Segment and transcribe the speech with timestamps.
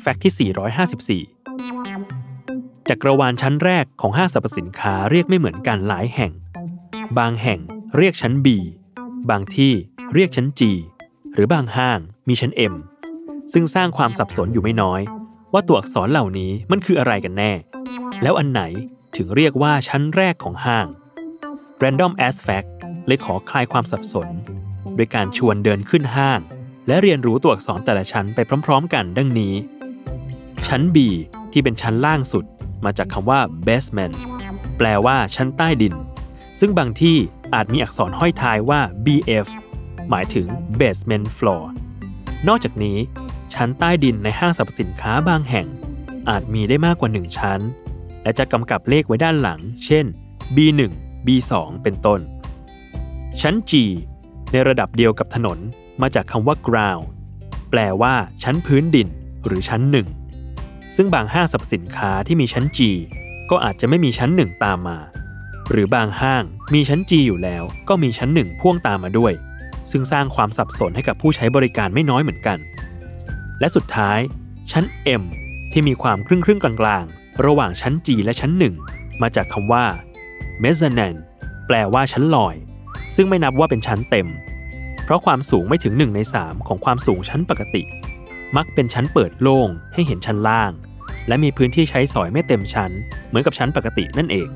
[0.00, 0.52] แฟกต์ที่
[1.26, 6.32] 454 จักรวาลชั้นแรกของห้างสรรพสินค้าเรียกไม่เหมือนกันหลายแห่ง
[7.18, 7.60] บางแห่ง
[7.96, 8.46] เรียกชั้น B
[9.30, 9.72] บางที่
[10.14, 10.60] เรียกชั้น G
[11.34, 11.98] หรือบางห้าง
[12.28, 12.74] มีชั้น M
[13.52, 15.00] ซึ่งสร้างความสับสนอยู่ไม่น้อย
[15.52, 17.52] ว่าตัวอักษรเหล่านี้มันคืออะไรกันแน่
[18.22, 18.62] แล้วอันไหน
[19.16, 20.86] ถึงเรียกว่าชั้นแรกของห้าง
[21.82, 22.68] Random As Fact
[23.06, 24.28] เลยขอคลายความสับสน
[24.96, 26.40] โดยการชวนเดินขึ้นห้าง
[26.90, 29.54] และเรียนรู้ตัวอักษรแต่ละชั้นไปพร้อม ๆ กันดังนี้
[30.68, 30.96] ชั้น B
[31.52, 32.44] ที่เป็นชั้นล่างสุด
[32.84, 34.14] มาจากคำว่า basement
[34.78, 35.94] แปลว่าชั้นใต้ดิน
[36.60, 37.16] ซึ่งบางที่
[37.54, 39.46] อาจมีอักษรห้อยท้ายว่า BF
[40.10, 40.46] หมายถึง
[40.80, 41.62] basement floor
[42.48, 42.98] นอกจากนี้
[43.54, 45.66] ชั้นใต้ดินในห้างสรรพสินค้าบางแห่ง
[46.28, 47.60] อาจมีได้มากกว่า 1 ชั้น
[48.22, 50.04] และจะกำกับเลขไว้ด้านหลัง เช่น
[50.56, 50.80] B1
[51.26, 52.20] B2 เป็นต้น
[53.40, 53.72] ชั้น G
[54.52, 55.60] ในระดับเดียวกับถนน
[56.02, 57.04] มาจากคำว่า ground
[57.70, 59.08] แปลว่า ชั้นพื้นดิน
[59.46, 60.06] หรือชั้นหนึ่ง
[60.96, 62.78] ซึ่งบางห้างสรรพสินค้าที่มีชั้น G
[63.50, 64.98] ก็อาจจะไม่มีชั้นหนึ่งตามมา
[65.70, 69.32] หรือบางห้างมีชั้น G อยู่แล้ว ก็มีชั้นหนึ่งพ่วงตามมาด้วย
[69.90, 72.58] ซึ่งสร้างความสับสนให้กับผู้ใช้บริการไม่น้อยเหมือนกัน
[73.60, 74.18] และสุดท้าย
[74.72, 74.84] ชั้น
[75.20, 75.22] M
[75.72, 78.52] ที่มีความครึ่งครึ่งกลางๆ ระหว่างชั้น G และชั้น
[78.86, 79.84] 1มาจากคำว่า
[80.62, 81.20] mezzanine
[81.66, 82.54] แปลว่าชั้นลอย
[83.16, 84.26] ซึ่งไม่นับว่าเป็นชั้นเต็ม
[85.10, 87.82] ราะความสูงไม่ถึง1ใน3 ของความสูงชั้นปกติ
[88.56, 90.72] มักเป็นชั้นเปิดโล่งให้เห็นชั้นล่าง
[91.28, 92.90] และมีพื้นที่ใช้สอยไม่เต็มชั้น
[93.28, 94.48] เหมือนกับชั้นปกตินั่นเอง